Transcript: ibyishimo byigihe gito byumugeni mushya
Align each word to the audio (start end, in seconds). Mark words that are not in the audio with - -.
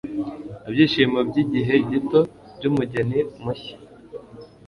ibyishimo 0.67 1.19
byigihe 1.29 1.73
gito 1.89 2.19
byumugeni 2.55 3.19
mushya 3.43 3.75